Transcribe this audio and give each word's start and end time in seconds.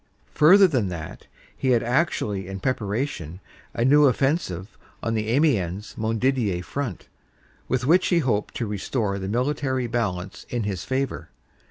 Further 0.33 0.67
than 0.67 0.87
that, 0.87 1.27
he 1.55 1.69
had 1.77 1.83
actually 1.83 2.47
in 2.47 2.59
preparation 2.59 3.39
a 3.75 3.85
new 3.85 4.05
offensive 4.05 4.75
on 5.03 5.13
the 5.13 5.27
Amiens 5.29 5.93
Montdidier 5.95 6.63
front 6.63 7.07
with 7.67 7.85
which 7.85 8.07
he 8.07 8.17
hoped 8.17 8.55
to 8.55 8.65
restore 8.65 9.19
the 9.19 9.27
military 9.29 9.85
balance 9.85 10.47
in 10.49 10.63
his 10.63 10.83
favor. 10.83 11.29